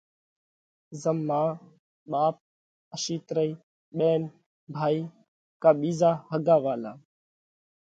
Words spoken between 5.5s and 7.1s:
ڪا ٻِيزا ۿڳا والا۔